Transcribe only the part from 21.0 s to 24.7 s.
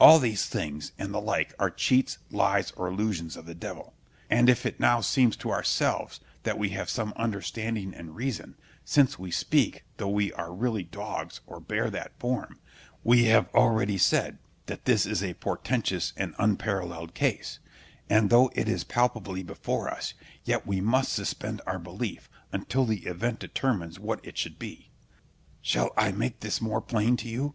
suspend our belief until the event determines what it should